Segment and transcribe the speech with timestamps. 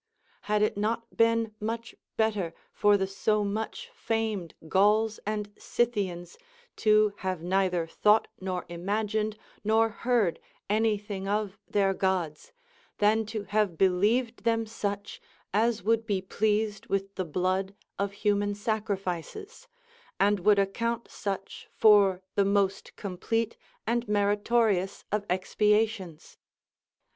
[0.41, 0.41] 13.
[0.45, 6.39] Had it not been much better for the so much famed Gauls and Scythians
[6.77, 12.51] to have neither thought nor imagined nor heard any thing of their Gods,
[12.97, 15.21] than to have believed them such
[15.53, 19.67] as would be pleased with the blood of human sacrifices,
[20.19, 23.55] and would account such for the most complete
[23.85, 26.39] and meritorious of expiations